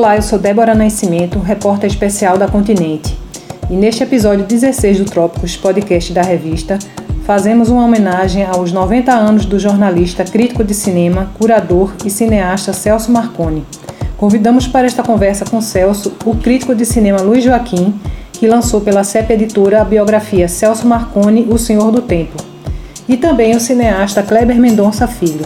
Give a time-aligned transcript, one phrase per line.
[0.00, 3.14] Olá, eu sou Débora Nascimento, repórter especial da Continente.
[3.68, 6.78] E neste episódio 16 do Trópicos, podcast da revista,
[7.26, 13.12] fazemos uma homenagem aos 90 anos do jornalista, crítico de cinema, curador e cineasta Celso
[13.12, 13.62] Marconi.
[14.16, 17.94] Convidamos para esta conversa com Celso o crítico de cinema Luiz Joaquim,
[18.32, 22.42] que lançou pela CEP Editora a biografia Celso Marconi, O Senhor do Tempo,
[23.06, 25.44] e também o cineasta Kleber Mendonça Filho.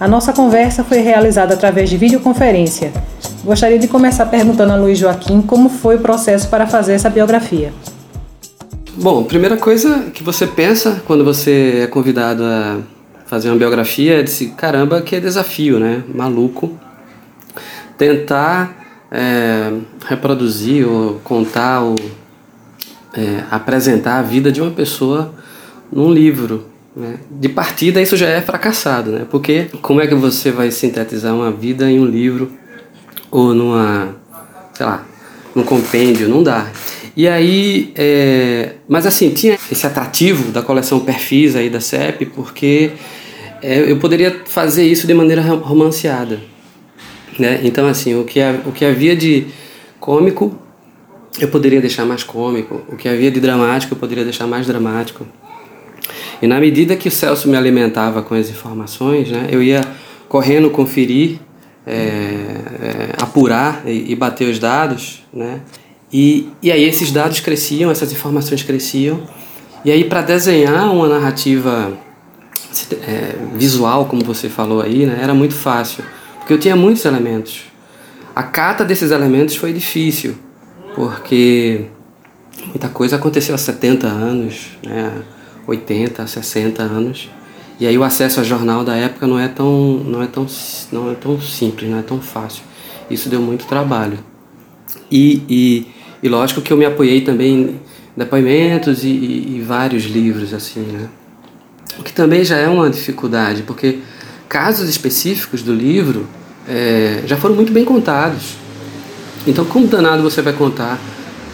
[0.00, 2.90] A nossa conversa foi realizada através de videoconferência.
[3.44, 7.72] Gostaria de começar perguntando a Luiz Joaquim como foi o processo para fazer essa biografia.
[8.96, 12.78] Bom, primeira coisa que você pensa quando você é convidado a
[13.26, 16.02] fazer uma biografia é de caramba, que é desafio, né?
[16.14, 16.78] Maluco.
[17.98, 18.74] Tentar
[19.10, 19.72] é,
[20.06, 21.96] reproduzir ou contar ou
[23.14, 25.34] é, apresentar a vida de uma pessoa
[25.90, 26.66] num livro.
[26.96, 27.16] Né?
[27.30, 29.26] De partida, isso já é fracassado, né?
[29.28, 32.50] Porque como é que você vai sintetizar uma vida em um livro
[33.34, 34.14] ou numa,
[34.72, 35.04] sei lá,
[35.56, 36.28] num compêndio?
[36.28, 36.70] Não dá.
[37.16, 42.92] E aí, é, mas assim, tinha esse atrativo da coleção Perfis aí da CEP, porque
[43.60, 46.40] é, eu poderia fazer isso de maneira romanceada.
[47.36, 47.60] Né?
[47.64, 49.48] Então, assim, o que, o que havia de
[49.98, 50.56] cômico
[51.40, 55.26] eu poderia deixar mais cômico, o que havia de dramático eu poderia deixar mais dramático.
[56.40, 59.80] E na medida que o Celso me alimentava com as informações, né, eu ia
[60.28, 61.40] correndo conferir,
[61.86, 65.60] é, é, apurar e, e, bater os dados, né,
[66.12, 69.22] e, e aí esses dados cresciam, essas informações cresciam,
[69.84, 71.92] e aí para desenhar uma narrativa
[73.06, 76.04] é, visual, como você falou aí, né, era muito fácil,
[76.38, 77.64] porque eu tinha muitos elementos.
[78.34, 80.36] A cata desses elementos foi difícil,
[80.94, 81.86] porque
[82.66, 85.12] muita coisa aconteceu há 70 anos, né,
[85.66, 87.30] 80, 60 anos.
[87.78, 90.46] E aí o acesso a jornal da época não é tão não é tão
[90.92, 92.62] não é tão simples, não é tão fácil.
[93.10, 94.18] Isso deu muito trabalho.
[95.10, 95.86] E, e,
[96.22, 97.80] e lógico que eu me apoiei também em
[98.16, 101.08] depoimentos e, e, e vários livros assim, né?
[101.98, 103.98] O que também já é uma dificuldade, porque
[104.48, 106.26] casos específicos do livro
[106.68, 108.56] é, já foram muito bem contados.
[109.46, 110.98] Então, como danado você vai contar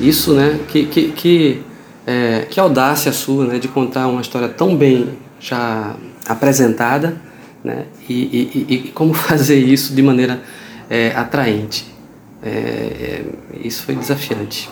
[0.01, 0.61] isso, né?
[0.69, 1.63] Que, que, que,
[2.07, 3.59] é, que audácia sua, né?
[3.59, 5.09] De contar uma história tão bem
[5.41, 5.95] já
[6.31, 7.21] apresentada,
[7.63, 7.85] né?
[8.09, 10.43] E, e, e como fazer isso de maneira
[10.89, 11.87] é, atraente.
[12.43, 13.25] É, é,
[13.63, 14.69] isso foi desafiante.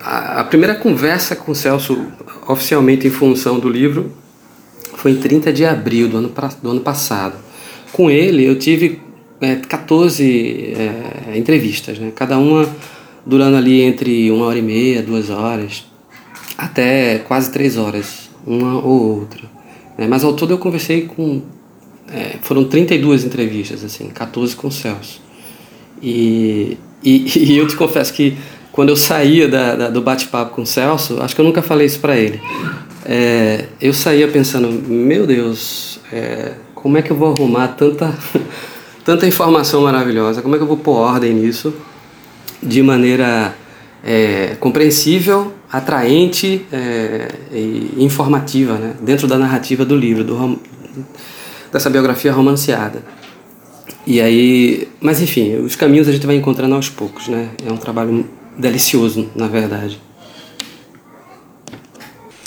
[0.00, 2.06] A, a, primeira conversa com o Celso,
[2.46, 4.12] oficialmente em função do livro,
[4.96, 6.32] foi em 30 de abril do ano,
[6.62, 7.36] do ano passado.
[7.92, 9.00] Com ele, eu tive
[9.40, 12.12] é, 14 é, entrevistas, né?
[12.14, 12.68] cada uma
[13.24, 15.84] durando ali entre uma hora e meia, duas horas,
[16.58, 19.53] até quase três horas, uma ou outra.
[19.96, 20.06] Né?
[20.08, 21.42] Mas ao todo eu conversei com.
[22.12, 25.20] É, foram 32 entrevistas, assim, 14 com o Celso.
[26.02, 28.36] E, e, e eu te confesso que
[28.70, 31.86] quando eu saía da, da do bate-papo com o Celso, acho que eu nunca falei
[31.86, 32.40] isso para ele.
[33.04, 38.14] É, eu saía pensando, meu Deus, é, como é que eu vou arrumar tanta
[39.04, 41.74] tanta informação maravilhosa, como é que eu vou pôr ordem nisso
[42.62, 43.54] de maneira
[44.02, 48.94] é, compreensível, atraente é, e informativa, né?
[49.00, 50.60] dentro da narrativa do livro, do,
[51.72, 53.02] dessa biografia romanceada.
[54.06, 57.48] E aí, mas enfim, os caminhos a gente vai encontrando aos poucos, né?
[57.66, 59.98] É um trabalho delicioso, na verdade.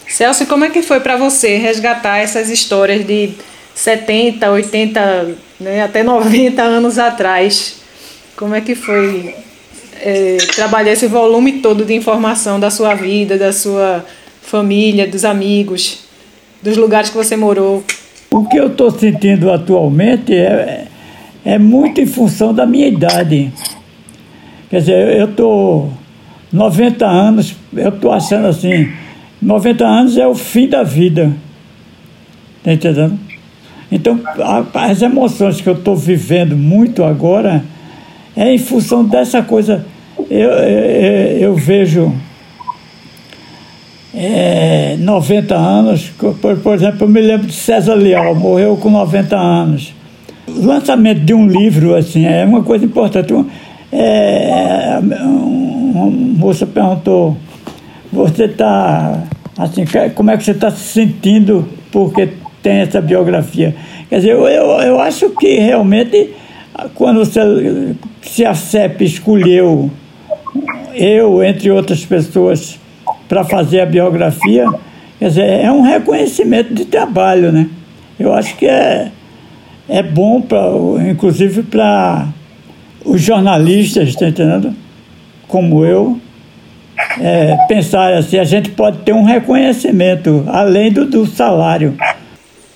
[0.07, 3.33] Celso, como é que foi para você resgatar essas histórias de
[3.75, 7.81] 70, 80, né, até 90 anos atrás.
[8.35, 9.35] Como é que foi
[10.01, 14.05] é, trabalhar esse volume todo de informação da sua vida, da sua
[14.41, 16.05] família, dos amigos,
[16.61, 17.83] dos lugares que você morou?
[18.31, 20.85] O que eu estou sentindo atualmente é,
[21.43, 23.51] é muito em função da minha idade.
[24.69, 25.91] Quer dizer, eu estou
[26.51, 28.91] 90 anos, eu estou achando assim,
[29.41, 31.31] 90 anos é o fim da vida.
[32.59, 33.19] Está entendendo?
[33.91, 34.19] Então,
[34.73, 37.63] as emoções que eu estou vivendo muito agora
[38.37, 39.85] é em função dessa coisa.
[40.29, 42.13] Eu, eu, eu vejo
[44.13, 46.09] é, 90 anos,
[46.41, 49.93] por, por, exemplo, eu me lembro de César Leal, morreu com 90 anos.
[50.47, 53.33] O lançamento de um livro, assim, é uma coisa importante.
[53.91, 57.37] É, uma moça perguntou,
[58.11, 59.23] você está,
[59.57, 59.83] assim,
[60.15, 62.29] como é que você está se sentindo porque
[62.63, 63.75] tem essa biografia.
[64.09, 66.31] Quer dizer, eu, eu acho que realmente,
[66.95, 67.39] quando você,
[68.21, 69.91] se a CEP escolheu
[70.93, 72.79] eu, entre outras pessoas,
[73.27, 74.65] para fazer a biografia,
[75.19, 77.69] quer dizer, é um reconhecimento de trabalho, né?
[78.19, 79.11] Eu acho que é,
[79.87, 80.59] é bom, pra,
[81.09, 82.27] inclusive, para
[83.05, 84.73] os jornalistas, está entendendo?
[85.47, 86.19] Como eu,
[87.19, 91.95] é, pensar assim, a gente pode ter um reconhecimento além do, do salário.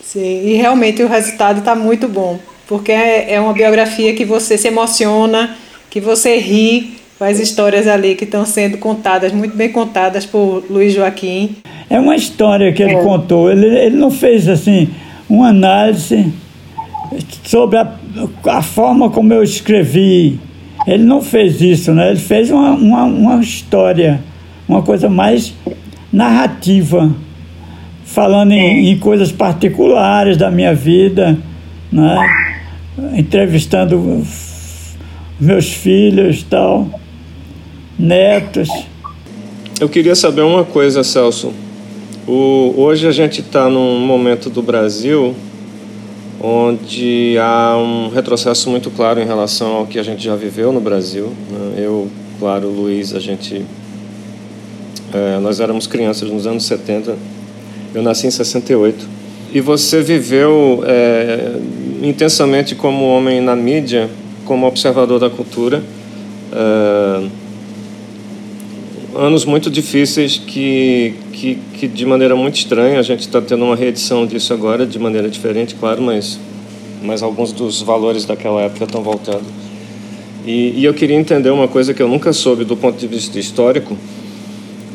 [0.01, 2.37] Sim, e realmente o resultado está muito bom,
[2.67, 5.55] porque é, é uma biografia que você se emociona,
[5.89, 10.63] que você ri com as histórias ali que estão sendo contadas, muito bem contadas por
[10.69, 11.57] Luiz Joaquim.
[11.89, 13.03] É uma história que ele é.
[13.03, 14.89] contou, ele, ele não fez assim
[15.29, 16.33] uma análise
[17.43, 17.93] sobre a,
[18.47, 20.39] a forma como eu escrevi.
[20.87, 22.09] Ele não fez isso, né?
[22.09, 24.19] Ele fez uma, uma, uma história,
[24.67, 25.53] uma coisa mais
[26.11, 27.13] narrativa,
[28.03, 31.37] falando em, em coisas particulares da minha vida,
[31.91, 32.17] né?
[33.15, 34.23] Entrevistando
[35.39, 36.87] meus filhos tal,
[37.97, 38.69] netos.
[39.79, 41.53] Eu queria saber uma coisa, Celso.
[42.27, 45.35] O, hoje a gente está num momento do Brasil
[46.43, 50.81] onde há um retrocesso muito claro em relação ao que a gente já viveu no
[50.81, 51.31] Brasil.
[51.49, 51.83] Né?
[51.85, 52.07] Eu,
[52.39, 53.63] claro, Luiz, a gente.
[55.13, 57.15] É, nós éramos crianças nos anos 70,
[57.93, 59.05] eu nasci em 68.
[59.53, 61.51] E você viveu é,
[62.01, 64.09] intensamente como homem na mídia,
[64.45, 65.83] como observador da cultura.
[66.51, 67.27] É,
[69.15, 73.75] anos muito difíceis que, que, que, de maneira muito estranha, a gente está tendo uma
[73.75, 76.39] reedição disso agora, de maneira diferente, claro, mas,
[77.03, 79.45] mas alguns dos valores daquela época estão voltando.
[80.45, 83.37] E, e eu queria entender uma coisa que eu nunca soube do ponto de vista
[83.37, 83.95] histórico.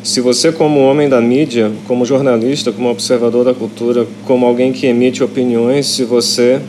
[0.03, 4.87] Se você, como homem da mídia, como jornalista, como observador da cultura, como alguém que
[4.87, 6.61] emite opiniões, se você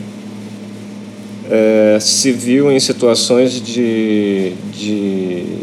[1.50, 5.58] é, se viu em situações de, de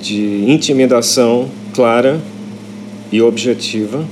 [0.00, 2.18] de intimidação clara
[3.12, 4.04] e objetiva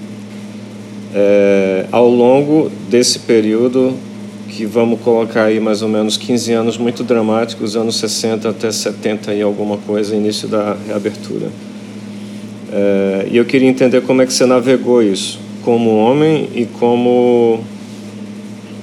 [1.15, 3.95] é, ao longo desse período
[4.49, 9.35] que vamos colocar aí mais ou menos 15 anos muito dramáticos, anos 60 até 70
[9.35, 11.49] e alguma coisa, início da reabertura.
[12.73, 17.61] É, e eu queria entender como é que você navegou isso, como homem e como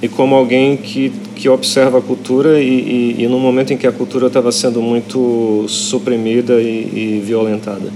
[0.04, 3.86] e como alguém que, que observa a cultura e, e, e no momento em que
[3.86, 7.88] a cultura estava sendo muito suprimida e, e, violentada.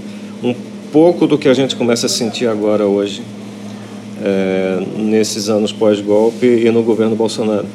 [0.43, 0.55] Um
[0.91, 3.21] pouco do que a gente começa a sentir agora hoje,
[4.23, 7.67] é, nesses anos pós-golpe e no governo Bolsonaro.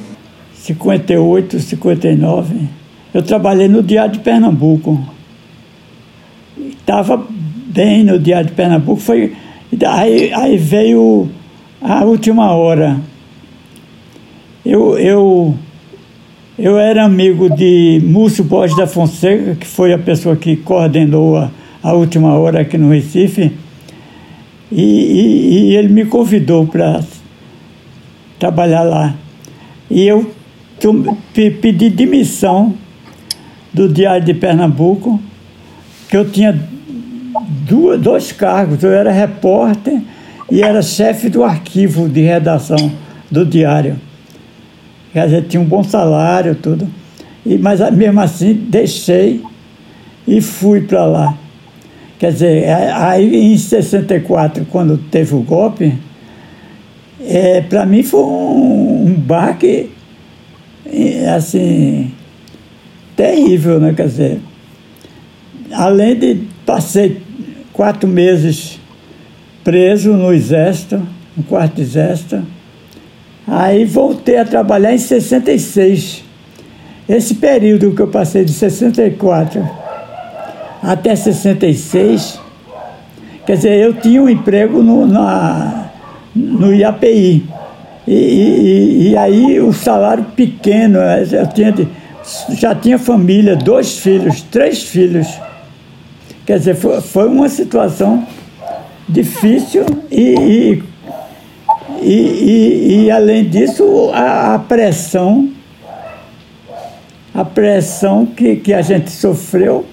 [0.57, 2.57] 58, 59,
[3.15, 5.01] eu trabalhei no Diário de Pernambuco.
[6.59, 7.25] Estava
[7.69, 9.33] bem no Diário de Pernambuco, foi,
[9.87, 11.31] aí, aí veio
[11.81, 13.14] a última hora
[14.65, 15.55] eu, eu,
[16.59, 21.51] eu era amigo de Múcio Borges da Fonseca, que foi a pessoa que coordenou a,
[21.83, 23.53] a última hora aqui no Recife,
[24.73, 27.03] e, e, e ele me convidou para
[28.39, 29.15] trabalhar lá.
[29.91, 30.31] E eu
[31.35, 32.75] pedi demissão
[33.73, 35.21] do Diário de Pernambuco,
[36.09, 36.59] que eu tinha
[37.69, 40.01] duas, dois cargos, eu era repórter
[40.51, 42.93] e era chefe do arquivo de redação
[43.31, 43.97] do Diário.
[45.15, 46.89] Quer dizer, tinha um bom salário, tudo.
[47.47, 49.41] E, mas mesmo assim, deixei
[50.27, 51.39] e fui para lá.
[52.19, 55.97] Quer dizer, aí em 64, quando teve o golpe,
[57.21, 59.89] é, para mim foi um, um baque,
[61.37, 62.11] assim,
[63.15, 63.95] terrível, né?
[63.97, 64.41] Quer dizer,
[65.71, 67.23] além de passei
[67.73, 68.81] quatro meses
[69.63, 71.01] preso no exército,
[71.37, 72.43] no quarto exército,
[73.47, 76.25] Aí voltei a trabalhar em 66.
[77.09, 79.85] Esse período que eu passei de 64
[80.83, 82.39] até 66,
[83.47, 85.91] quer dizer, eu tinha um emprego no, na,
[86.35, 87.47] no IAPI.
[88.07, 91.75] E, e, e, aí o salário pequeno, eu tinha,
[92.51, 95.27] já tinha família, dois filhos, três filhos.
[96.45, 98.27] Quer dizer, foi, foi uma situação
[99.09, 100.83] difícil e, e
[102.03, 105.51] e, e, e além disso, a, a, pressão,
[107.33, 109.87] a pressão que, que a gente sofreu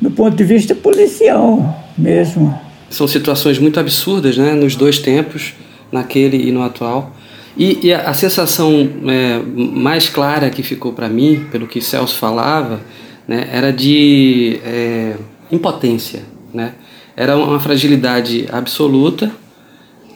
[0.00, 2.58] do ponto de vista policial mesmo.
[2.88, 5.54] São situações muito absurdas, né, nos dois tempos,
[5.92, 7.14] naquele e no atual.
[7.56, 12.16] E, e a, a, sensação é, mais clara que ficou para mim, pelo que Celso
[12.16, 12.80] falava,
[13.26, 15.16] né, era de é,
[15.50, 16.22] impotência.
[16.54, 16.72] Né?
[17.16, 19.30] Era uma fragilidade absoluta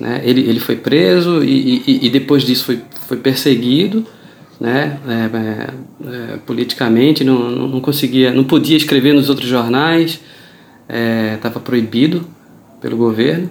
[0.02, 0.20] né?
[0.24, 4.06] Ele, ele foi preso e, e, e depois disso foi, foi perseguido
[4.62, 4.96] né?
[5.08, 10.20] É, é, é, politicamente, não, não conseguia, não podia escrever nos outros jornais,
[11.34, 12.24] estava é, proibido
[12.80, 13.50] pelo governo.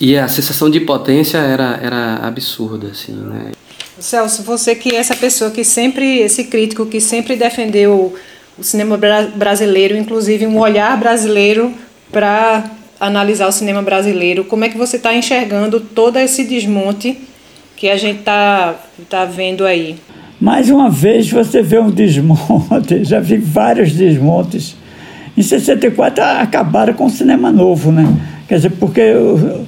[0.00, 3.52] E a sensação de impotência era, era absurda, assim, né?
[4.00, 8.12] Celso, você que é essa pessoa que sempre, esse crítico que sempre defendeu
[8.58, 8.98] o cinema
[9.36, 11.72] brasileiro, inclusive um olhar brasileiro
[12.10, 12.68] para
[13.00, 17.18] analisar o cinema brasileiro, como é que você está enxergando todo esse desmonte
[17.74, 18.74] que a gente está
[19.08, 19.96] tá vendo aí?
[20.38, 24.76] Mais uma vez você vê um desmonte, já vi vários desmontes.
[25.36, 28.06] Em 64 acabaram com o cinema novo, né?
[28.46, 29.64] Quer dizer, porque o,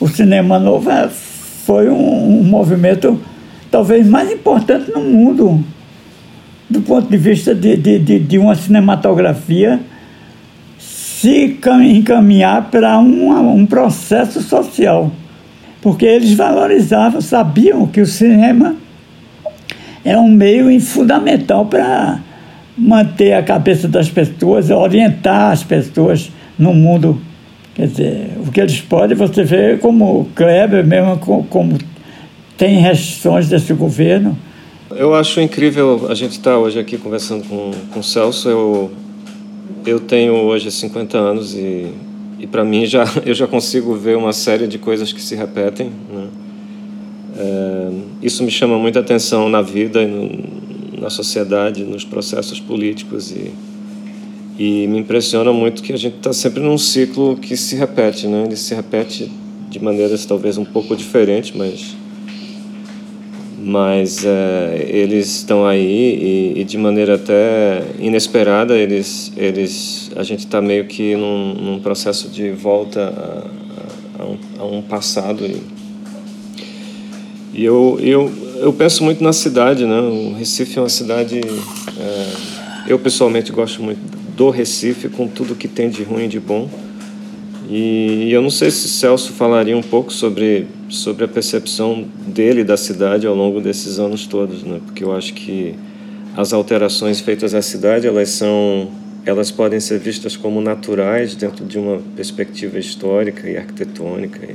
[0.00, 3.20] o cinema novo é, foi um, um movimento
[3.70, 5.64] talvez mais importante no mundo,
[6.68, 9.80] do ponto de vista de, de, de, de uma cinematografia
[11.22, 15.12] se encaminhar para um, um processo social.
[15.80, 18.74] Porque eles valorizavam, sabiam que o cinema
[20.04, 22.18] é um meio fundamental para
[22.76, 27.20] manter a cabeça das pessoas, orientar as pessoas no mundo.
[27.76, 31.78] Quer dizer, o que eles podem, você vê como Kleber, mesmo como
[32.58, 34.36] tem restrições desse governo.
[34.90, 38.48] Eu acho incrível a gente estar tá hoje aqui conversando com, com o Celso.
[38.48, 38.90] Eu,
[39.84, 41.88] eu tenho hoje 50 anos e,
[42.38, 45.90] e para mim já, eu já consigo ver uma série de coisas que se repetem.
[46.12, 46.28] Né?
[47.36, 47.90] É,
[48.22, 50.30] isso me chama muita atenção na vida, no,
[51.00, 53.52] na sociedade, nos processos políticos e,
[54.58, 58.44] e me impressiona muito que a gente está sempre num ciclo que se repete, né?
[58.46, 59.30] Ele se repete
[59.70, 61.96] de maneiras talvez um pouco diferentes, mas
[63.64, 70.40] mas é, eles estão aí e, e, de maneira até inesperada eles eles a gente
[70.40, 73.00] está meio que num, num, processo de volta
[74.18, 75.62] a, a, um, a um, passado e,
[77.54, 80.00] e, eu, eu eu penso muito na cidade né?
[80.00, 82.52] O Recife é uma cidade é,
[82.88, 84.00] eu pessoalmente gosto muito
[84.36, 86.68] do Recife com tudo que tem de ruim e de bom.
[87.70, 92.76] E eu não sei se Celso falaria um pouco sobre, sobre a percepção dele da
[92.76, 94.78] cidade ao longo desses anos todos, né?
[94.84, 95.74] porque eu acho que
[96.36, 98.90] as alterações feitas à cidade elas são
[99.24, 104.46] elas podem ser vistas como naturais dentro de uma perspectiva histórica e arquitetônica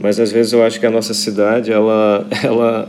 [0.00, 2.88] mas às vezes eu acho que a nossa cidade ela ela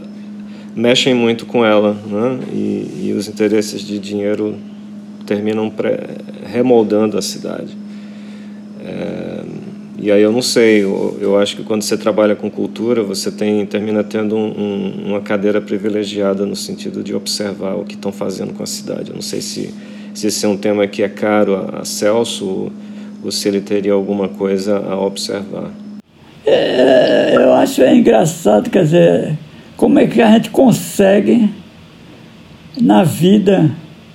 [0.76, 2.40] mexem muito com ela né?
[2.54, 4.56] e, e os interesses de dinheiro
[5.26, 6.02] terminam pré,
[6.46, 7.76] remoldando a cidade
[8.86, 9.29] é,
[10.01, 13.29] e aí eu não sei, eu, eu, acho que quando você trabalha com cultura, você
[13.29, 18.12] tem termina tendo um, um, uma cadeira privilegiada no sentido de observar o que estão
[18.12, 19.10] fazendo com a cidade.
[19.10, 19.74] Eu não sei se,
[20.13, 22.72] se esse é um tema que é caro a, a Celso ou,
[23.25, 25.70] ou se ele teria alguma coisa a observar.
[26.46, 29.38] É, eu acho é engraçado, quer dizer,
[29.75, 31.50] como é que a gente consegue
[32.79, 33.70] na vida,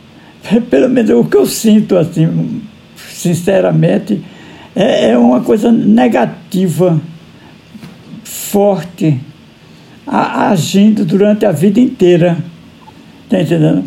[0.70, 2.62] pelo menos o que eu sinto assim,
[2.96, 4.24] sinceramente,
[4.74, 7.00] é, é uma coisa negativa,
[8.24, 9.20] forte,
[10.06, 12.36] a, agindo durante a vida inteira.
[13.24, 13.84] Está entendendo?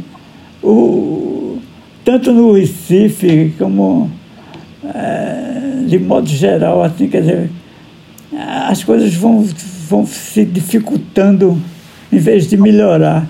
[0.63, 1.59] O,
[2.03, 4.09] tanto no Recife como
[4.83, 7.49] é, de modo geral, assim, quer dizer,
[8.67, 9.45] as coisas vão,
[9.89, 11.61] vão se dificultando
[12.11, 13.27] em vez de melhorar.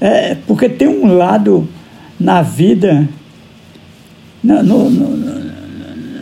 [0.00, 1.68] É, porque tem um lado
[2.18, 3.08] na vida,
[4.42, 5.39] no, no, no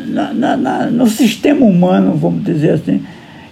[0.09, 3.03] na, na, na, no sistema humano, vamos dizer assim,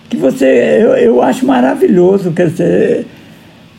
[0.08, 0.44] que você,
[0.80, 3.06] eu, eu acho maravilhoso, quer dizer,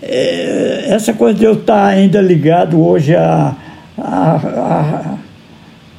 [0.01, 3.55] é, essa coisa de eu estar ainda ligado hoje à
[3.97, 4.35] a,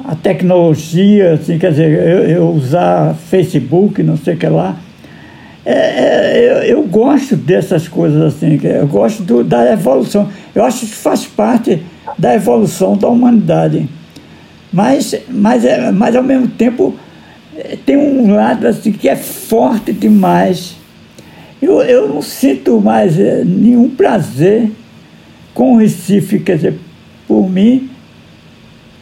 [0.06, 4.76] a, a, tecnologia, assim, quer dizer, eu, eu, usar Facebook, não sei o que lá,
[5.66, 10.86] é, é, eu, eu, gosto dessas coisas assim, eu gosto do, da evolução, eu acho
[10.86, 11.82] que faz parte
[12.16, 13.88] da evolução da humanidade.
[14.72, 16.94] Mas, mas, é, mas ao mesmo tempo
[17.56, 20.76] é, tem um lado assim que é forte demais.
[21.60, 24.70] Eu, eu não sinto mais é, nenhum prazer
[25.54, 26.78] com o Recife, quer dizer,
[27.26, 27.90] por mim,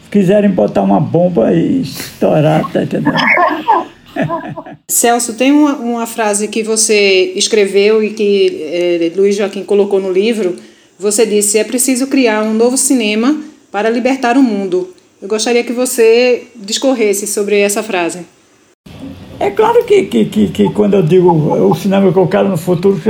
[0.05, 3.17] se quiserem botar uma bomba e estourar, tá entendendo?
[4.89, 10.11] Celso, tem uma, uma frase que você escreveu e que é, Luiz Joaquim colocou no
[10.11, 10.57] livro.
[10.99, 13.39] Você disse: é preciso criar um novo cinema
[13.71, 14.95] para libertar o mundo.
[15.21, 18.27] Eu gostaria que você discorresse sobre essa frase.
[19.41, 22.59] É claro que, que, que, que quando eu digo o cinema que eu quero no
[22.59, 23.01] futuro,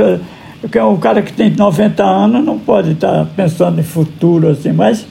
[0.71, 4.71] que é um cara que tem 90 anos não pode estar pensando em futuro assim,
[4.71, 5.05] mas,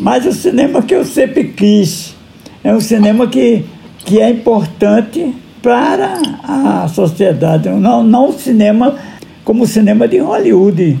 [0.00, 2.16] mas o cinema que eu sempre quis
[2.64, 3.64] é um cinema que,
[3.98, 5.32] que é importante
[5.62, 8.96] para a sociedade, não, não o cinema
[9.44, 10.98] como o cinema de Hollywood.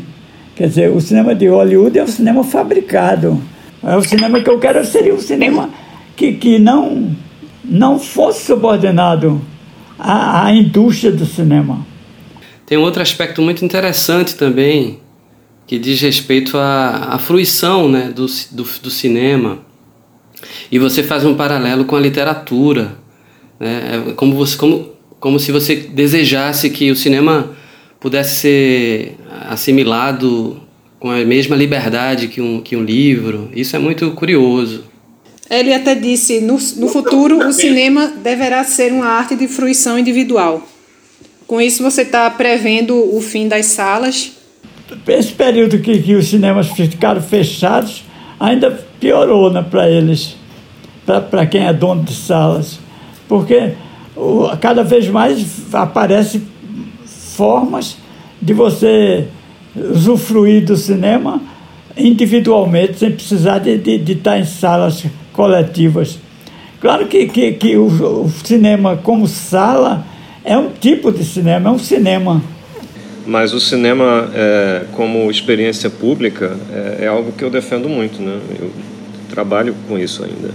[0.54, 3.42] Quer dizer, o cinema de Hollywood é um cinema fabricado
[3.82, 5.70] é o cinema que eu quero seria um cinema
[6.16, 7.14] que, que não,
[7.64, 9.40] não fosse subordinado
[9.98, 11.84] à, à indústria do cinema.
[12.66, 15.00] tem outro aspecto muito interessante também,
[15.66, 19.58] que diz respeito à, à fruição né, do, do, do cinema.
[20.70, 22.96] E você faz um paralelo com a literatura.
[23.58, 24.04] Né?
[24.08, 27.50] É como, você, como, como se você desejasse que o cinema
[28.00, 29.16] pudesse ser
[29.48, 30.60] assimilado
[31.02, 33.50] com a mesma liberdade que um, que um livro.
[33.52, 34.84] Isso é muito curioso.
[35.50, 40.62] Ele até disse: no, no futuro, o cinema deverá ser uma arte de fruição individual.
[41.44, 44.30] Com isso, você está prevendo o fim das salas?
[45.08, 48.04] Esse período que, que os cinemas ficaram fechados
[48.38, 50.36] ainda piorou né, para eles,
[51.04, 52.78] para quem é dono de salas.
[53.26, 53.72] Porque
[54.14, 55.44] o, cada vez mais
[55.74, 56.42] aparecem
[57.34, 57.96] formas
[58.40, 59.26] de você
[59.76, 61.40] usufruir do cinema
[61.96, 66.18] individualmente, sem precisar de, de, de estar em salas coletivas.
[66.80, 70.04] Claro que, que, que o, o, cinema como sala
[70.44, 72.42] é um tipo de cinema, é um cinema.
[73.24, 78.40] Mas o cinema é, como experiência pública é, é, algo que eu defendo muito, né?
[78.58, 78.70] Eu
[79.30, 80.50] trabalho com isso ainda.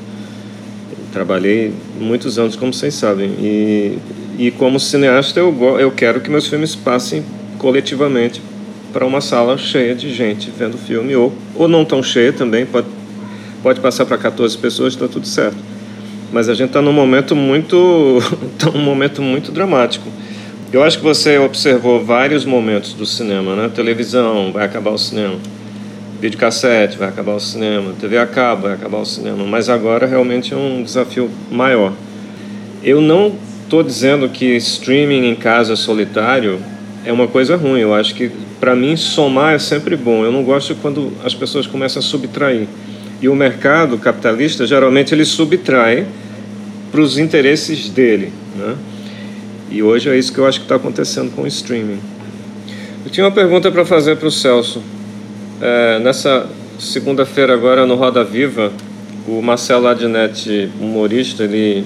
[1.14, 3.98] Trabalhei muitos anos, como vocês sabem, e,
[4.38, 7.24] e como cineasta eu, eu quero que meus filmes passem
[7.58, 8.42] coletivamente
[8.92, 12.88] para uma sala cheia de gente vendo filme, ou, ou não tão cheia também, pode,
[13.62, 15.58] pode passar para 14 pessoas, está tudo certo.
[16.32, 18.20] Mas a gente está num momento muito,
[18.60, 20.08] tá momento muito dramático.
[20.72, 23.72] Eu acho que você observou vários momentos do cinema, né?
[23.74, 25.36] Televisão, vai acabar o cinema.
[26.20, 27.94] Videocassete, vai acabar o cinema.
[28.00, 29.46] TV a cabo, vai acabar o cinema.
[29.46, 31.94] Mas agora realmente é um desafio maior.
[32.84, 36.60] Eu não estou dizendo que streaming em casa solitário
[37.08, 37.80] é uma coisa ruim.
[37.80, 40.26] Eu acho que, para mim, somar é sempre bom.
[40.26, 42.68] Eu não gosto quando as pessoas começam a subtrair.
[43.22, 46.06] E o mercado capitalista, geralmente, ele subtrai
[46.92, 48.34] para os interesses dele.
[48.58, 48.76] Né?
[49.72, 52.00] E hoje é isso que eu acho que está acontecendo com o streaming.
[53.06, 54.84] Eu tinha uma pergunta para fazer para o Celso.
[55.62, 56.46] É, nessa
[56.78, 58.72] segunda-feira agora no Roda Viva,
[59.26, 61.86] o Marcelo Adnet, humorista, ele,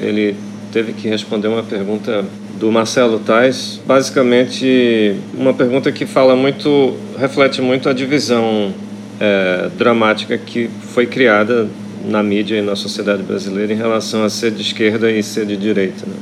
[0.00, 0.34] ele
[0.72, 2.24] teve que responder uma pergunta
[2.58, 8.72] do Marcelo Tais, basicamente uma pergunta que fala muito, reflete muito a divisão
[9.20, 11.68] é, dramática que foi criada
[12.04, 15.56] na mídia e na sociedade brasileira em relação a ser de esquerda e ser de
[15.56, 16.06] direita.
[16.06, 16.16] Né?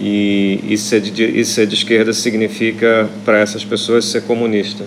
[0.00, 4.84] E, e, ser de, e ser de esquerda significa, para essas pessoas, ser comunista.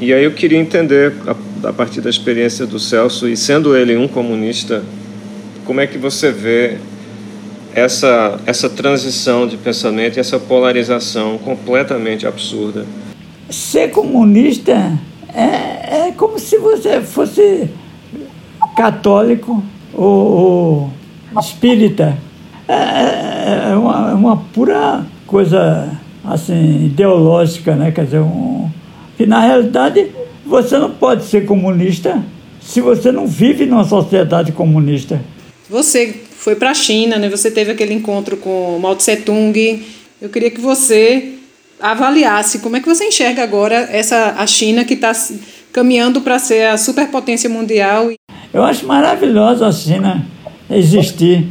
[0.00, 3.96] E aí eu queria entender, a, a partir da experiência do Celso, e sendo ele
[3.96, 4.82] um comunista,
[5.64, 6.76] como é que você vê
[7.74, 12.86] essa, essa transição de pensamento e essa polarização completamente absurda.
[13.50, 14.98] Ser comunista
[15.34, 17.68] é, é como se você fosse
[18.76, 20.90] católico ou, ou
[21.40, 22.16] espírita.
[22.68, 25.90] É, é, é uma, é uma pura coisa
[26.24, 27.90] assim ideológica, né?
[27.90, 28.70] Quer dizer, um,
[29.16, 30.10] que na realidade
[30.46, 32.22] você não pode ser comunista
[32.60, 35.20] se você não vive numa sociedade comunista.
[35.68, 37.30] Você foi para a China, né?
[37.30, 39.82] Você teve aquele encontro com Mao Tse Tung.
[40.20, 41.36] Eu queria que você
[41.80, 45.10] avaliasse como é que você enxerga agora essa a China que está
[45.72, 48.10] caminhando para ser a superpotência mundial.
[48.52, 50.22] Eu acho maravilhosa a China
[50.70, 51.46] existir.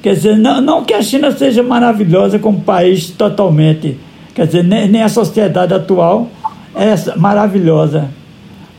[0.00, 3.98] Quer dizer, não, não que a China seja maravilhosa como país totalmente,
[4.32, 6.30] quer dizer, nem, nem a sociedade atual
[6.76, 8.08] é maravilhosa,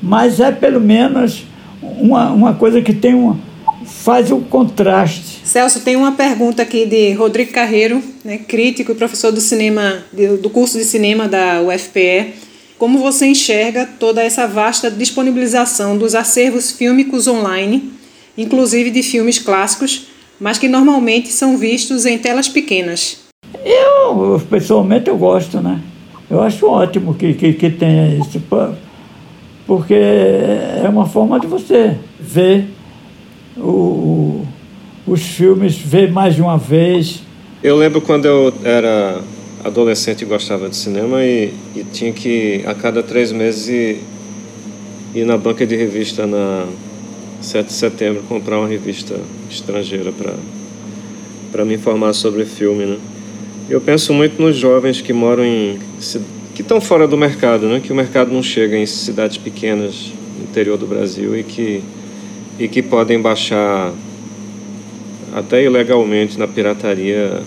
[0.02, 1.44] mas é pelo menos
[1.82, 3.38] uma, uma coisa que tem uma,
[3.86, 5.42] faz o contraste.
[5.44, 10.04] Celso, tem uma pergunta aqui de Rodrigo Carreiro, né, crítico e professor do cinema,
[10.42, 12.34] do curso de cinema da UFPE.
[12.78, 17.92] Como você enxerga toda essa vasta disponibilização dos acervos fílmicos online,
[18.38, 20.08] inclusive de filmes clássicos,
[20.40, 23.20] mas que normalmente são vistos em telas pequenas?
[23.64, 25.80] Eu, pessoalmente, eu gosto, né?
[26.30, 28.42] Eu acho ótimo que, que, que tenha isso,
[29.66, 32.75] porque é uma forma de você ver
[33.58, 34.46] o,
[35.06, 37.22] os filmes, ver mais de uma vez.
[37.64, 39.22] Eu lembro quando eu era
[39.64, 44.02] adolescente e gostava de cinema e, e tinha que, a cada três meses, ir,
[45.14, 46.68] ir na banca de revista na
[47.42, 49.16] 7 de setembro comprar uma revista
[49.50, 50.12] estrangeira
[51.52, 52.98] para me informar sobre filme, né?
[53.70, 55.80] Eu penso muito nos jovens que moram em
[56.54, 57.80] que estão fora do mercado, né?
[57.80, 61.84] Que o mercado não chega em cidades pequenas no interior do Brasil e que
[62.60, 63.94] e que podem baixar
[65.34, 67.42] até ilegalmente na pirataria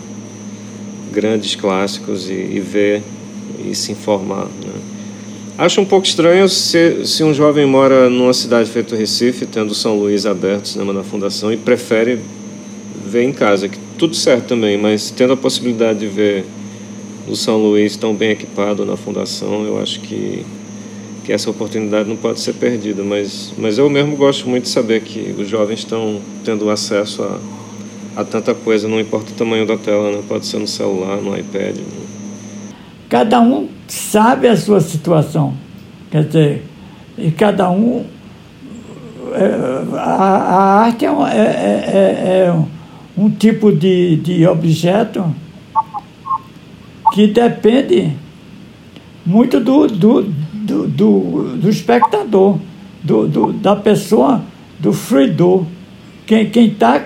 [1.13, 3.03] grandes clássicos e, e ver
[3.67, 4.45] e se informar.
[4.45, 4.73] Né?
[5.57, 9.99] Acho um pouco estranho se, se um jovem mora numa cidade feita Recife, tendo São
[9.99, 12.21] Luís aberto, cinema na Fundação, e prefere
[13.05, 16.45] ver em casa, que tudo certo também, mas tendo a possibilidade de ver
[17.27, 20.45] do São Luís tão bem equipado na fundação, eu acho que,
[21.29, 23.05] que essa oportunidade não pode ser perdida.
[23.05, 28.23] Mas, mas eu mesmo gosto muito de saber que os jovens estão tendo acesso a,
[28.23, 30.23] a tanta coisa, não importa o tamanho da tela, né?
[30.27, 31.77] pode ser no celular, no iPad.
[31.77, 31.85] Né?
[33.11, 35.53] Cada um sabe a sua situação,
[36.11, 36.63] quer dizer,
[37.19, 38.07] e cada um.
[39.35, 42.65] É, a, a arte é, um, é, é, é
[43.19, 45.31] um tipo de, de objeto
[47.13, 48.17] que depende
[49.27, 50.33] muito do, do,
[50.69, 52.59] do, do, do espectador,
[53.03, 54.43] do, do, da pessoa,
[54.79, 55.65] do fruidor.
[56.27, 57.03] Quem está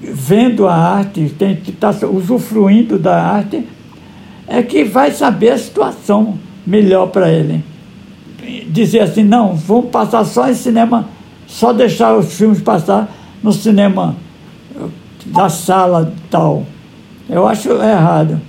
[0.00, 3.66] vendo a arte, quem está usufruindo da arte,
[4.46, 7.64] é que vai saber a situação melhor para ele.
[8.68, 11.08] Dizer assim, não, vamos passar só em cinema,
[11.46, 14.14] só deixar os filmes passar no cinema
[15.26, 16.64] da sala tal.
[17.28, 18.40] Eu acho errado.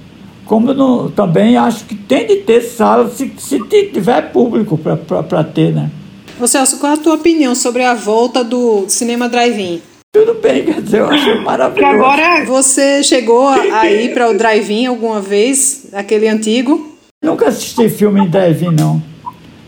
[0.51, 3.57] Como não, também acho que tem de ter sala se, se
[3.93, 5.89] tiver público para ter, né?
[6.37, 9.81] Ô Celso, qual é a tua opinião sobre a volta do cinema drive-in?
[10.11, 11.79] Tudo bem, quer dizer, eu acho maravilhoso.
[11.79, 16.97] Que agora você chegou a ir para o drive-in alguma vez, aquele antigo?
[17.23, 19.01] Nunca assisti filme em drive-in, não.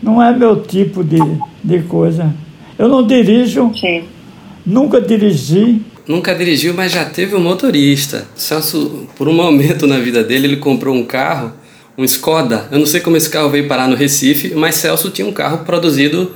[0.02, 1.16] Não é meu tipo de,
[1.64, 2.30] de coisa.
[2.78, 4.04] Eu não dirijo, Sim.
[4.66, 8.26] nunca dirigi, nunca dirigiu, mas já teve um motorista.
[8.34, 11.52] Celso, por um momento na vida dele, ele comprou um carro,
[11.96, 12.68] um Skoda.
[12.70, 15.64] Eu não sei como esse carro veio parar no Recife, mas Celso tinha um carro
[15.64, 16.32] produzido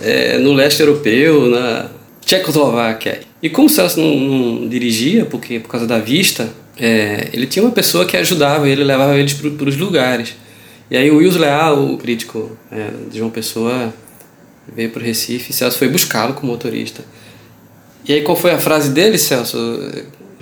[0.00, 1.88] é, no leste europeu, na
[2.24, 3.20] Tchecoslováquia.
[3.42, 7.72] E como Celso não, não dirigia, porque por causa da vista, é, ele tinha uma
[7.72, 10.34] pessoa que ajudava ele, levava eles para os lugares.
[10.90, 13.92] E aí o Wilson Leal, o crítico é, de João Pessoa,
[14.74, 17.04] veio para o Recife e Celso foi buscá-lo como motorista.
[18.06, 19.58] E aí qual foi a frase dele, Celso?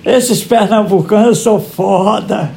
[0.03, 2.51] Esses pernambucanos são foda.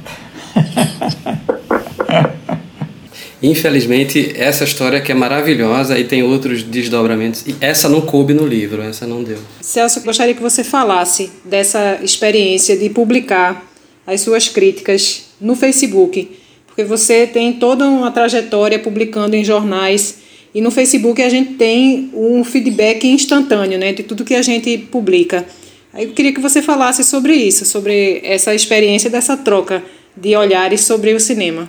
[3.42, 7.46] Infelizmente, essa história que é maravilhosa e tem outros desdobramentos.
[7.46, 9.36] E essa não coube no livro, essa não deu.
[9.60, 13.62] Celso, gostaria que você falasse dessa experiência de publicar
[14.06, 20.23] as suas críticas no Facebook, porque você tem toda uma trajetória publicando em jornais
[20.54, 24.78] e no Facebook a gente tem um feedback instantâneo né, de tudo que a gente
[24.78, 25.44] publica.
[25.92, 29.82] Aí eu queria que você falasse sobre isso, sobre essa experiência dessa troca
[30.16, 31.68] de olhares sobre o cinema.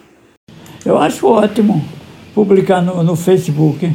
[0.86, 1.84] Eu acho ótimo
[2.36, 3.92] publicar no, no Facebook.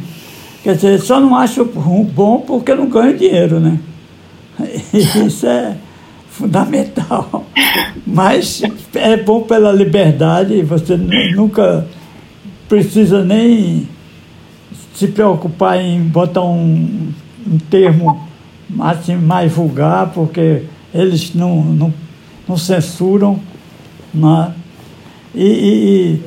[0.61, 3.79] Quer dizer, só não acho bom porque não ganho dinheiro, né?
[5.25, 5.75] Isso é
[6.29, 7.45] fundamental.
[8.05, 8.61] Mas
[8.93, 11.87] é bom pela liberdade, você nunca
[12.67, 13.87] precisa nem
[15.01, 17.11] se preocupar em botar um,
[17.47, 18.27] um termo
[18.81, 20.61] assim, mais vulgar, porque
[20.93, 21.93] eles não, não,
[22.47, 23.39] não censuram.
[24.13, 24.53] Né?
[25.33, 26.21] E, e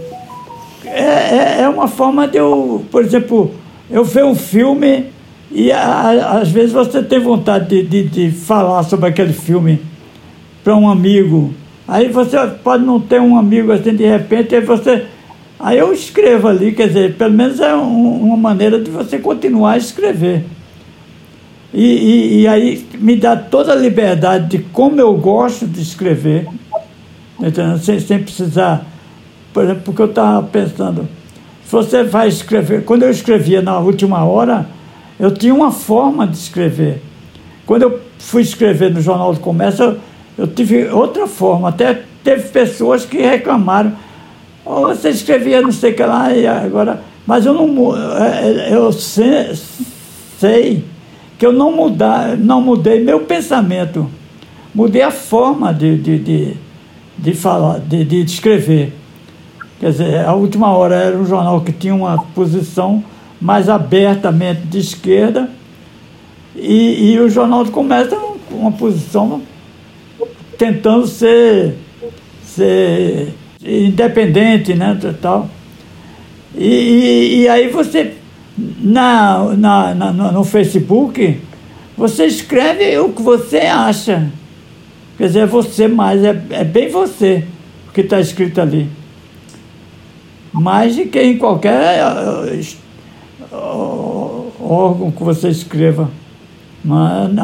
[0.88, 3.54] é, é, é uma forma de eu, por exemplo,
[3.88, 5.06] eu ver um filme
[5.52, 9.80] e a, às vezes você tem vontade de, de, de falar sobre aquele filme
[10.64, 11.54] para um amigo.
[11.86, 15.06] Aí você pode não ter um amigo assim de repente, aí você
[15.58, 19.72] Aí eu escrevo ali, quer dizer, pelo menos é um, uma maneira de você continuar
[19.72, 20.44] a escrever.
[21.72, 26.46] E, e, e, aí me dá toda a liberdade de como eu gosto de escrever,
[27.82, 28.86] sem, sem precisar.
[29.52, 31.08] Por exemplo, porque eu estava pensando,
[31.64, 32.84] se você vai escrever.
[32.84, 34.66] Quando eu escrevia na última hora,
[35.18, 37.02] eu tinha uma forma de escrever.
[37.66, 39.96] Quando eu fui escrever no Jornal do Comércio, eu,
[40.38, 41.70] eu tive outra forma.
[41.70, 43.92] Até teve pessoas que reclamaram
[44.64, 47.02] ou você escrevia não sei o que lá, e agora.
[47.26, 49.54] Mas eu não é, é, eu sei,
[50.38, 50.84] sei
[51.38, 54.08] que eu não, mudar, não mudei meu pensamento.
[54.74, 56.56] Mudei a forma de, de, de,
[57.16, 58.92] de falar, de, de escrever.
[59.80, 63.02] Quer dizer, a última hora era um jornal que tinha uma posição
[63.40, 65.50] mais abertamente de esquerda,
[66.56, 69.42] e, e o Jornal do Comércio uma posição
[70.56, 71.76] tentando ser,
[72.44, 75.48] ser independente, né, tal.
[76.56, 78.14] E, e, e aí você,
[78.56, 81.40] na, na, na, no Facebook,
[81.96, 84.30] você escreve o que você acha.
[85.16, 87.44] Quer dizer, é você mais, é, é bem você
[87.88, 88.88] o que está escrito ali.
[90.52, 92.00] Mais de que em qualquer
[94.60, 96.10] órgão que você escreva.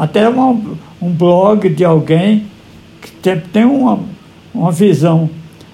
[0.00, 0.50] Até uma,
[1.00, 2.46] um blog de alguém
[3.00, 4.00] que tem, tem uma,
[4.54, 5.30] uma visão.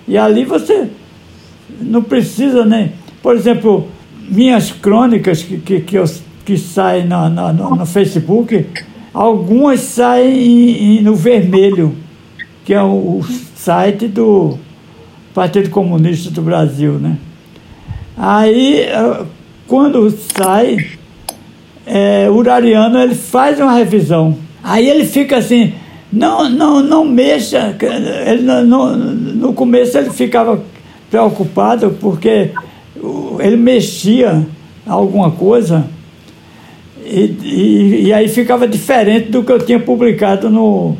[0.06, 0.88] E ali você
[1.80, 2.92] não precisa nem.
[3.22, 3.88] Por exemplo,
[4.28, 6.04] minhas crônicas que, que, que, eu,
[6.44, 8.66] que saem no, no, no Facebook,
[9.12, 11.96] algumas saem em, em, no vermelho,
[12.64, 14.58] que é o, o site do,
[15.36, 17.18] Partido Comunista do Brasil, né?
[18.16, 18.86] Aí,
[19.66, 20.92] quando sai,
[21.84, 24.38] é, Urariano ele faz uma revisão.
[24.64, 25.74] Aí ele fica assim,
[26.10, 27.76] não, não, não mexa.
[28.26, 28.96] Ele, não,
[29.46, 30.62] no começo ele ficava
[31.08, 32.50] preocupado porque
[33.38, 34.44] ele mexia
[34.84, 35.86] alguma coisa
[37.04, 40.96] e, e, e, aí ficava diferente do que eu tinha publicado no,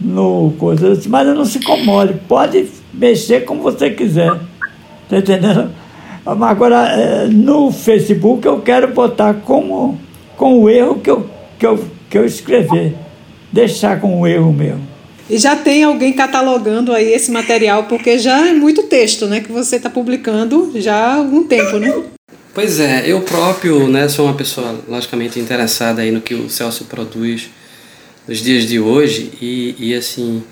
[0.00, 0.96] no coisa.
[0.96, 4.32] Disse, mas não se incomode, pode mexer como você quiser.
[5.08, 5.70] Tá entendendo?
[6.26, 9.96] Agora, é, no Facebook eu quero botar como
[10.36, 12.96] com o erro que eu, que eu, que eu escrever.
[13.52, 14.91] Deixar com o erro mesmo.
[15.30, 19.40] E já tem alguém catalogando aí esse material, porque já é muito texto, né?
[19.40, 22.02] Que você está publicando já há algum tempo, né?
[22.54, 26.84] Pois é, eu próprio né, sou uma pessoa logicamente interessada aí no que o Celso
[26.84, 27.48] produz
[28.28, 30.42] nos dias de hoje e, e assim,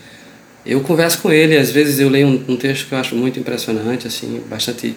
[0.64, 3.38] eu converso com ele, às vezes eu leio um, um texto que eu acho muito
[3.38, 4.94] impressionante, assim, bastante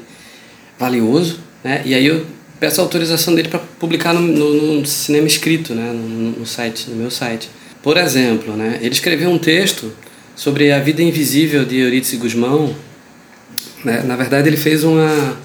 [0.80, 1.82] valioso, né?
[1.86, 2.26] E aí eu
[2.60, 5.92] peço a autorização dele para publicar no, no, no, cinema escrito, né?
[5.92, 7.50] No, no, site, no meu site.
[7.84, 8.80] Por exemplo, né?
[8.82, 9.92] Ele escreveu um texto
[10.36, 12.74] sobre a vida invisível de Eurídice Guzmão.
[13.84, 14.02] Né?
[14.04, 15.38] Na verdade, ele fez uma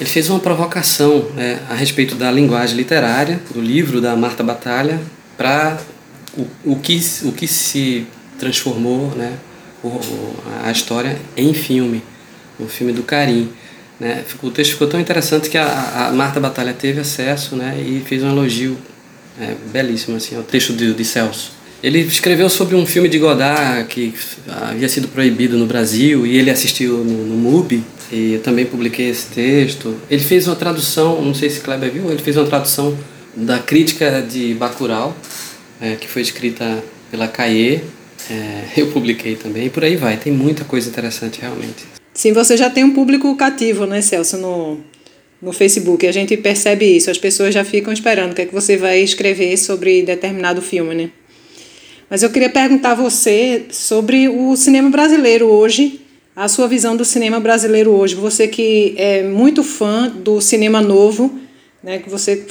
[0.00, 5.00] ele fez uma provocação né, a respeito da linguagem literária do livro da Marta Batalha
[5.36, 5.76] para
[6.36, 8.06] o, o, que, o que se
[8.38, 9.32] transformou né,
[9.82, 9.90] o,
[10.62, 12.00] a história em filme,
[12.60, 13.50] o filme do Carim.
[13.98, 14.24] Né?
[14.40, 18.22] O texto ficou tão interessante que a, a Marta Batalha teve acesso né, e fez
[18.22, 18.78] um elogio
[19.40, 21.52] é, belíssimo assim, ao texto de, de Celso.
[21.82, 24.12] Ele escreveu sobre um filme de Godard que
[24.48, 29.08] havia sido proibido no Brasil e ele assistiu no, no MUBI e eu também publiquei
[29.08, 29.96] esse texto.
[30.10, 32.96] Ele fez uma tradução, não sei se Kleber viu, ele fez uma tradução
[33.36, 35.16] da crítica de Bacurau,
[35.80, 37.80] é, que foi escrita pela Caê.
[38.30, 40.16] É, eu publiquei também, e por aí vai.
[40.16, 41.86] Tem muita coisa interessante, realmente.
[42.12, 44.80] Sim, você já tem um público cativo, né, Celso, no,
[45.40, 46.06] no Facebook.
[46.06, 47.10] A gente percebe isso.
[47.10, 50.94] As pessoas já ficam esperando o que é que você vai escrever sobre determinado filme,
[50.94, 51.10] né?
[52.10, 56.00] Mas eu queria perguntar a você sobre o cinema brasileiro hoje
[56.38, 58.14] a sua visão do cinema brasileiro hoje.
[58.14, 61.36] Você que é muito fã do cinema novo,
[61.82, 62.46] né, que você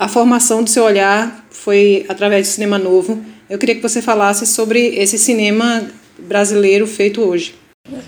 [0.00, 3.22] a formação do seu olhar foi através do cinema novo.
[3.50, 5.82] Eu queria que você falasse sobre esse cinema
[6.18, 7.54] brasileiro feito hoje.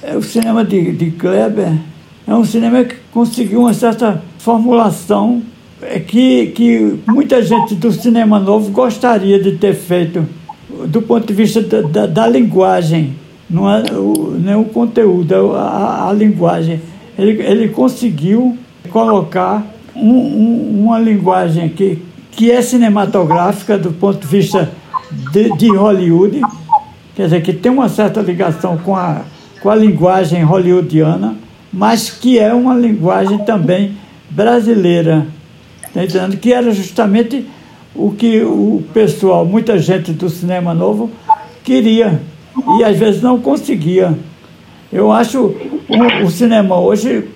[0.03, 1.75] É, o cinema de, de Kleber
[2.27, 5.43] é um cinema que conseguiu uma certa formulação
[5.83, 10.27] é que, que muita gente do cinema novo gostaria de ter feito
[10.87, 13.15] do ponto de vista da, da, da linguagem
[13.49, 16.81] não é o, nem o conteúdo, é a, a linguagem.
[17.19, 18.57] Ele, ele conseguiu
[18.91, 24.71] colocar um, um, uma linguagem que, que é cinematográfica do ponto de vista
[25.33, 26.41] de, de, Hollywood,
[27.15, 29.23] quer dizer, que tem uma certa ligação com a,
[29.61, 31.37] com a linguagem hollywoodiana,
[31.75, 33.97] mas que é uma linguagem também
[34.31, 35.27] brasileira,
[35.93, 36.37] tá entendendo?
[36.37, 37.45] que era justamente
[37.95, 41.11] o que o pessoal, muita gente do cinema novo,
[41.65, 42.21] queria
[42.79, 44.17] e às vezes não conseguia.
[44.93, 47.29] Eu acho o, o cinema hoje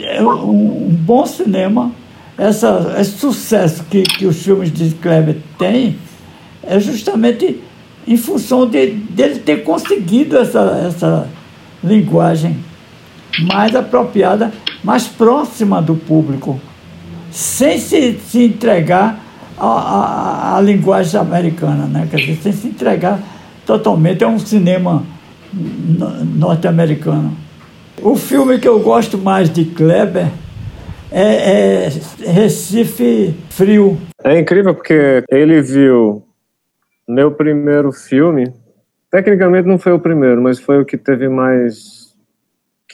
[0.00, 1.92] é um, um, bom cinema.
[2.36, 5.96] Essa, esse sucesso que, que os filmes de Kleber têm
[6.64, 7.60] é justamente
[8.06, 11.28] em função de, dele ter conseguido essa, essa
[11.82, 12.56] linguagem
[13.40, 16.60] mais apropriada, mais próxima do público,
[17.30, 19.18] sem se, se entregar
[19.58, 22.08] à, à, linguagem americana, né?
[22.10, 23.20] Quer dizer, sem se entregar
[23.66, 24.24] totalmente.
[24.24, 25.04] É um cinema
[26.36, 27.36] norte-americano.
[28.02, 30.28] O filme que eu gosto mais de Kleber
[31.10, 31.88] é, é,
[32.30, 33.98] Recife Frio.
[34.22, 36.22] É incrível porque ele viu
[37.08, 38.52] meu primeiro filme.
[39.10, 41.97] Tecnicamente não foi o primeiro, mas foi o que teve mais.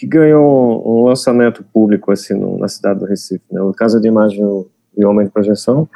[0.05, 3.43] Que ganhou um lançamento público assim no, na cidade do Recife.
[3.51, 3.61] Né?
[3.63, 4.45] O Casa de Imagem
[4.97, 5.89] e Homem de Projeção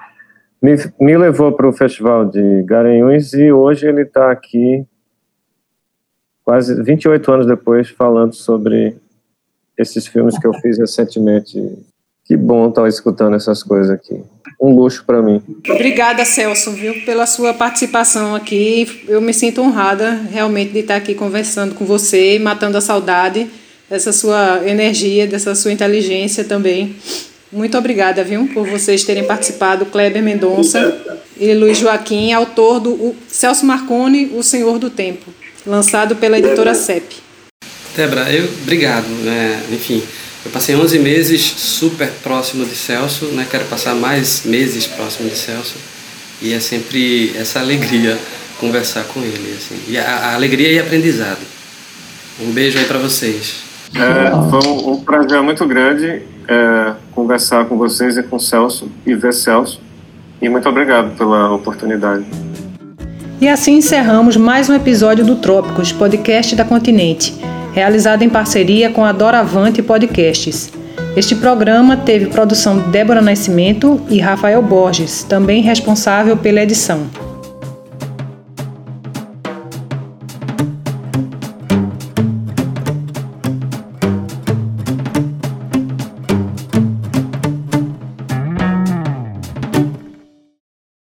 [0.61, 4.85] me, me levou para o Festival de Garanhuns e hoje ele está aqui,
[6.43, 8.97] quase 28 anos depois, falando sobre
[9.77, 11.63] esses filmes que eu fiz recentemente.
[12.25, 14.23] Que bom estar escutando essas coisas aqui.
[14.61, 15.43] Um luxo para mim.
[15.71, 19.05] Obrigada, Celso, viu, pela sua participação aqui.
[19.09, 23.49] Eu me sinto honrada realmente de estar aqui conversando com você, matando a saudade
[23.89, 26.97] dessa sua energia, dessa sua inteligência também.
[27.51, 33.65] Muito obrigada, viu, por vocês terem participado, Kleber Mendonça e Luiz Joaquim, autor do Celso
[33.65, 35.33] Marconi, O Senhor do Tempo,
[35.67, 37.17] lançado pela editora CEP.
[37.97, 39.09] Debra, eu, obrigado.
[39.25, 39.63] Né?
[39.73, 40.03] Enfim,
[40.45, 43.47] eu passei 11 meses super próximo de Celso, né?
[43.51, 45.77] quero passar mais meses próximo de Celso,
[46.43, 48.19] e é sempre essa alegria
[48.61, 49.57] conversar com ele.
[49.57, 49.81] Assim.
[49.89, 51.41] E a, a alegria e aprendizado.
[52.41, 53.68] Um beijo aí para vocês.
[53.95, 59.15] É, foi um, um, prazer muito grande é, conversar com vocês e com Celso e
[59.15, 59.81] ver Celso.
[60.41, 62.25] E muito obrigado pela oportunidade.
[63.41, 67.35] E assim encerramos mais um episódio do Trópicos, podcast da Continente,
[67.73, 70.73] realizado em parceria com a Doravante Podcasts.
[71.17, 77.09] Este programa teve produção de Débora Nascimento e Rafael Borges, também responsável pela edição.